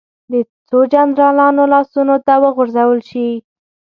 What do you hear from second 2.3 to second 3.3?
وغورځول شي.